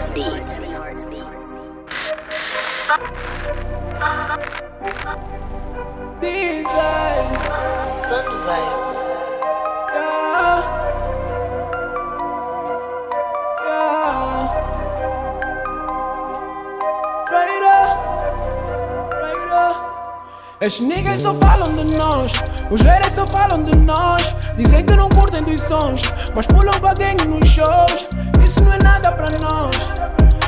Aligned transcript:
Heartbeat. 0.00 0.48
DJ 6.20 6.76
Sun 8.08 8.26
Vibe. 8.46 8.80
Yeah. 9.94 10.60
Yeah. 13.66 14.48
Right 17.30 17.64
up. 17.76 17.90
Right 19.22 19.50
up. 19.52 20.80
Niggas 20.80 21.20
só 21.20 21.34
falam 21.34 21.74
de 21.74 21.84
nós, 21.96 22.32
os 22.70 22.80
haters 22.80 23.14
só 23.14 23.26
falam 23.26 23.62
de 23.64 23.76
nós. 23.76 24.34
Dizem 24.56 24.84
que 24.84 24.94
não 24.94 25.10
curtem 25.10 25.42
dos 25.42 25.60
sons, 25.60 26.02
mas 26.34 26.46
pulam 26.46 26.80
cadenho 26.80 27.24
nos 27.26 27.46
shows. 27.48 28.08
Isso 28.60 28.68
não 28.68 28.74
é 28.74 28.78
nada 28.82 29.10
pra 29.12 29.26
nós, 29.40 29.90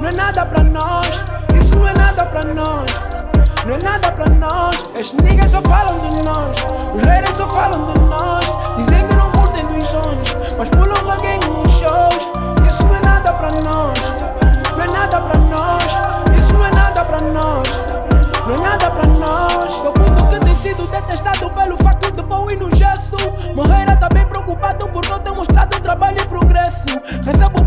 não 0.00 0.08
é 0.08 0.12
nada 0.12 0.46
pra 0.46 0.62
nós. 0.62 1.24
Isso 1.60 1.76
não 1.76 1.88
é 1.88 1.94
nada 1.94 2.24
pra 2.24 2.44
nós, 2.44 2.86
não 3.64 3.74
é 3.74 3.78
nada 3.82 4.12
pra 4.12 4.26
nós. 4.26 4.84
Estes 4.96 5.20
niggas 5.24 5.50
só 5.50 5.60
falam 5.62 5.98
de 5.98 6.22
nós, 6.22 6.56
os 6.94 7.02
haters 7.02 7.36
só 7.36 7.48
falam 7.48 7.92
de 7.92 8.00
nós. 8.02 8.44
Dizem 8.76 9.00
que 9.08 9.16
não 9.16 9.32
curtem 9.32 9.66
dos 9.66 9.88
sons, 9.88 10.36
mas 10.56 10.68
pulam 10.68 11.10
alguém 11.10 11.40
nos 11.40 11.68
shows. 11.72 12.28
Isso 12.68 12.84
não 12.84 12.94
é 12.94 13.00
nada 13.04 13.32
pra 13.32 13.48
nós, 13.48 13.98
não 14.70 14.84
é 14.84 14.86
nada 14.86 15.20
pra 15.20 15.38
nós. 15.40 16.38
Isso 16.38 16.54
não 16.54 16.64
é 16.64 16.70
nada 16.70 17.04
pra 17.04 17.18
nós. 17.20 17.68
Não 18.46 18.54
é 18.54 18.60
nada 18.60 18.88
pra 18.88 19.06
nós. 19.08 19.72
Sou 19.72 19.92
puto 19.92 20.26
que 20.28 20.38
tem 20.38 20.54
sido 20.58 20.86
detestado 20.86 21.50
pelo 21.50 21.76
facto 21.78 22.12
de 22.12 22.22
pão 22.22 22.48
e 22.52 22.54
no 22.54 22.72
gesso. 22.76 23.16
Morreira 23.52 23.96
tá 23.96 24.08
bem 24.08 24.24
preocupado 24.26 24.86
por 24.90 25.04
não 25.08 25.18
ter 25.18 25.32
mostrado 25.32 25.80
trabalho 25.80 26.20
e 26.20 26.24
progresso. 26.26 26.86
Recebo 27.24 27.64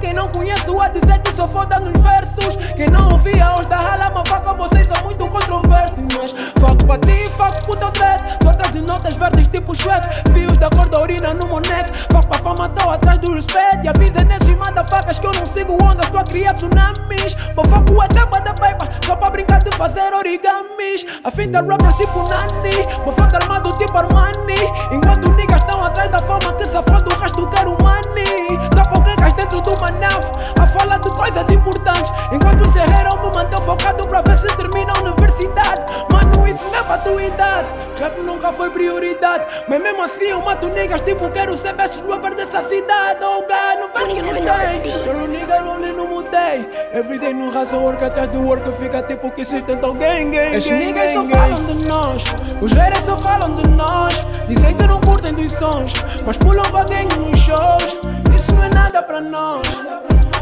quem 0.00 0.14
não 0.14 0.28
conheço 0.28 0.80
a 0.80 0.88
dizer 0.88 1.18
que 1.18 1.32
sou 1.32 1.46
foda 1.46 1.78
nos 1.78 2.00
versos. 2.00 2.56
Quem 2.74 2.88
não 2.88 3.10
ouvia 3.12 3.54
os 3.58 3.66
da 3.66 3.76
rala, 3.76 4.08
uma 4.10 4.54
vocês 4.54 4.86
são 4.86 5.02
muito 5.04 5.26
controversos. 5.28 6.04
Mas 6.16 6.32
fuck 6.32 6.84
pra 6.84 6.98
ti, 6.98 7.30
fuck 7.36 7.64
pro 7.64 7.76
teu 7.76 7.90
dread. 7.90 8.38
Tô 8.38 8.48
atrás 8.48 8.72
de 8.72 8.80
notas 8.80 9.14
verdes 9.14 9.46
tipo 9.48 9.74
Shrek. 9.74 10.08
Fios 10.32 10.56
da 10.56 10.70
cor 10.70 10.88
da 10.88 11.02
urina 11.02 11.34
no 11.34 11.46
meu 11.46 11.60
neck. 11.60 11.92
Fuck 12.10 12.26
pra 12.26 12.38
fama, 12.38 12.68
tô 12.70 12.88
atrás 12.88 13.18
do 13.18 13.34
respeito. 13.34 13.84
E 13.84 13.88
avisa 13.88 14.24
nesses 14.24 14.50
facas 14.90 15.20
que 15.20 15.26
eu 15.26 15.32
não 15.32 15.46
sigo 15.46 15.78
ondas, 15.82 16.08
tô 16.08 16.18
a 16.18 16.24
criar 16.24 16.54
tsunamis. 16.54 17.34
Pô, 17.54 17.64
foco 17.64 18.02
é 18.02 18.08
tampa 18.08 18.40
da 18.40 18.52
paper, 18.54 18.88
só 19.04 19.14
pra 19.16 19.30
brincar 19.30 19.62
de 19.62 19.70
fazer 19.76 20.12
origamis. 20.14 21.06
A 21.24 21.30
fim 21.30 21.50
da 21.50 21.60
rappers 21.60 21.96
tipo 21.96 22.18
Nani, 22.28 22.86
pô, 23.04 23.12
foda 23.12 23.36
armado 23.36 23.72
tipo 23.78 23.96
Armani. 23.96 24.60
Enquanto 24.90 25.30
niggas 25.32 25.60
estão 25.60 25.84
atrás 25.84 26.10
da 26.10 26.18
fama, 26.18 26.52
que 26.54 26.66
safado 26.66 27.10
o 27.10 27.18
resto 27.18 27.46
quero 27.48 27.76
money. 27.82 28.49
Enquanto 32.32 32.66
os 32.66 32.76
herreiros 32.76 33.14
me 33.14 33.30
mantêm 33.34 33.60
focado 33.62 34.06
pra 34.06 34.20
ver 34.22 34.38
se 34.38 34.46
termina 34.56 34.92
a 34.96 35.00
universidade. 35.00 35.82
Mano, 36.12 36.46
isso 36.46 36.64
não 36.70 36.78
é 36.78 36.82
pra 36.82 36.98
tua 36.98 37.22
idade. 37.22 37.68
Rap 37.98 38.18
nunca 38.22 38.52
foi 38.52 38.70
prioridade, 38.70 39.46
mas 39.68 39.82
mesmo 39.82 40.02
assim 40.02 40.24
eu 40.24 40.40
mato 40.40 40.68
niggas 40.68 41.02
tipo 41.02 41.28
quero 41.30 41.54
ser 41.56 41.74
best 41.74 42.02
rapper 42.08 42.34
dessa 42.34 42.62
cidade. 42.62 43.22
Oh, 43.22 43.40
God, 43.40 43.80
não 43.80 43.88
faz 43.90 44.06
que 44.06 44.22
não 44.22 44.32
tem. 44.32 45.02
Sou 45.02 45.12
um 45.12 45.26
nigga 45.26 45.60
lonely, 45.60 45.92
não 45.92 46.06
mudei. 46.06 46.70
Everyday 46.94 47.34
no 47.34 47.50
raça 47.50 47.76
work 47.76 48.02
atrás 48.02 48.30
do 48.30 48.40
work 48.40 48.72
fica 48.72 49.02
tipo 49.02 49.30
que 49.32 49.44
se 49.44 49.60
tenta 49.60 49.86
alguém, 49.86 50.30
gang, 50.30 50.56
Esses 50.56 50.70
niggas 50.70 51.10
só 51.10 51.24
falam 51.24 51.64
de 51.66 51.86
nós, 51.86 52.24
os 52.60 52.72
haters 52.72 53.04
só 53.04 53.18
falam 53.18 53.54
de 53.56 53.68
nós. 53.70 54.20
Dizem 54.48 54.74
que 54.74 54.86
não 54.86 55.00
curtem 55.00 55.34
dos 55.34 55.52
sons, 55.52 55.92
mas 56.24 56.38
pulam 56.38 56.64
com 56.70 56.78
alguém 56.78 57.06
nos 57.06 57.38
shows. 57.38 57.98
Isso 58.34 58.52
não 58.52 58.64
é 58.64 58.70
nada 58.74 59.02
pra 59.02 59.20
nós, 59.20 59.66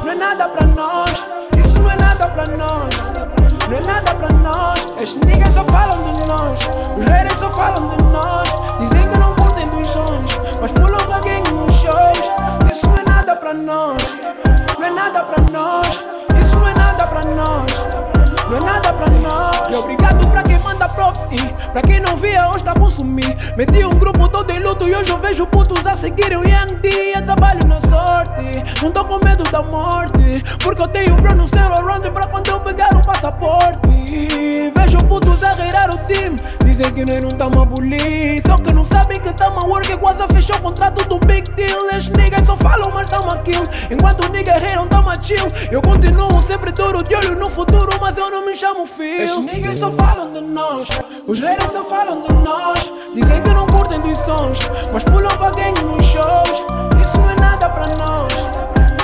não 0.04 0.12
é 0.12 0.14
nada 0.14 0.48
pra 0.48 0.66
nós. 0.66 1.26
E 21.30 21.70
pra 21.72 21.82
quem 21.82 22.00
não 22.00 22.16
via 22.16 22.48
hoje 22.50 22.64
tá 22.64 22.74
consumir. 22.74 23.36
Meti 23.56 23.84
um 23.84 23.90
grupo 23.90 24.28
todo 24.28 24.50
em 24.50 24.60
luto 24.60 24.88
e 24.88 24.94
hoje 24.94 25.10
eu 25.10 25.18
vejo 25.18 25.46
putos 25.46 25.86
a 25.86 25.94
seguirem 25.94 26.38
o 26.38 26.44
Young 26.44 26.80
D. 26.80 27.12
Eu 27.14 27.22
trabalho 27.22 27.66
na 27.66 27.80
sorte, 27.80 28.82
não 28.82 28.90
tô 28.90 29.04
com 29.04 29.18
medo 29.24 29.44
da 29.44 29.62
morte. 29.62 30.42
Porque 30.62 30.82
eu 30.82 30.88
tenho 30.88 31.16
plano 31.16 31.46
céu 31.48 31.72
around 31.72 32.10
pra 32.10 32.26
quando 32.26 32.48
eu 32.48 32.60
pegar 32.60 32.94
o 32.94 33.02
passaporte. 33.02 33.78
Vejo 34.74 34.98
putos 35.04 35.42
a 35.42 35.52
reirar 35.54 35.90
o 35.90 35.98
time, 36.06 36.36
dizem 36.64 36.92
que 36.92 37.04
nós 37.04 37.22
não 37.22 37.30
tamo 37.30 37.62
a 37.62 37.64
bulir. 37.64 38.42
Só 38.46 38.56
que 38.56 38.72
não 38.72 38.84
sabem 38.84 39.20
que 39.20 39.32
tamo 39.32 39.60
a 39.60 39.66
work 39.66 39.96
quase 39.98 40.26
fechou 40.32 40.56
o 40.56 40.60
contrato 40.60 41.04
do 41.08 41.18
Big 41.20 41.50
Deal. 41.52 41.88
As 41.92 42.08
niggas 42.08 42.46
só 42.46 42.56
falam, 42.56 42.90
mas 42.92 43.12
a 43.12 43.17
kill. 43.48 43.62
Enquanto 43.90 44.28
niggas 44.28 44.62
reiram, 44.62 44.86
tamo 44.88 45.10
a 45.10 45.14
chill. 45.20 45.46
Eu 45.70 45.80
continuo 45.82 46.42
sempre 46.42 46.70
duro 46.72 47.02
de 47.02 47.14
olho 47.14 47.34
no 47.36 47.48
futuro, 47.48 47.98
mas 48.00 48.16
eu 48.16 48.30
não 48.30 48.44
me 48.44 48.54
chamo 48.54 48.86
Phil. 48.86 49.22
Esses 49.22 49.44
niggas 49.44 49.78
só 49.78 49.90
falam 49.90 50.30
de 50.32 50.40
nós, 50.40 50.88
os 51.26 51.40
haters 51.40 51.72
só 51.72 51.84
falam 51.84 52.22
de 52.22 52.34
nós. 52.34 52.90
Dizem 53.14 53.42
que 53.42 53.50
não 53.50 53.66
curtem 53.66 54.00
dos 54.00 54.18
sons, 54.18 54.58
mas 54.92 55.04
pulam 55.04 55.36
com 55.36 55.44
alguém 55.44 55.72
nos 55.72 56.04
shows. 56.04 56.64
Isso 57.00 57.18
não 57.18 57.30
é 57.30 57.36
nada 57.40 57.68
pra 57.68 57.84
nós, 57.96 58.32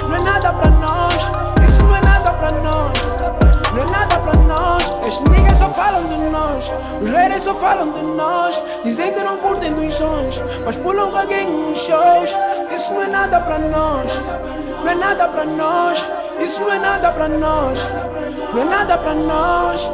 não 0.03 0.15
é 0.15 0.21
nada 0.23 0.53
pra 0.53 0.71
nós. 0.71 1.31
Isso 1.67 1.83
não 1.85 1.97
é 1.97 2.01
nada 2.03 2.31
pra 2.33 2.51
nós, 2.61 2.93
não 3.73 3.83
é 3.83 3.91
nada 3.91 4.19
pra 4.19 4.35
nós. 4.35 5.07
Esses 5.07 5.21
niggas 5.31 5.59
só 5.59 5.69
falam 5.71 6.05
de 6.05 6.17
nós, 6.31 6.73
os 7.03 7.11
haters 7.11 7.43
só 7.43 7.55
falam 7.55 7.93
de 7.93 8.03
nós. 8.03 8.61
Dizem 8.85 9.13
que 9.13 9.21
não 9.21 9.39
curtem 9.39 9.73
dos 9.73 9.95
sons, 9.95 10.43
mas 10.65 10.77
pulam 10.77 11.11
com 11.11 11.19
alguém 11.19 11.47
nos 11.47 11.79
shows. 11.79 12.37
Isso 12.75 12.93
não 12.93 13.03
é 13.03 13.07
nada 13.07 13.41
pra 13.41 13.57
nós, 13.57 14.21
não 14.83 14.89
é 14.89 14.95
nada 14.97 15.29
pra 15.29 15.45
nós. 15.45 16.05
Isso 16.41 16.61
não 16.61 16.73
é 16.73 16.79
nada 16.81 17.13
pra 17.13 17.29
nós, 17.29 17.79
não 18.53 18.63
é 18.63 18.65
nada 18.65 18.99
pra 18.99 19.15
nós. 19.15 19.93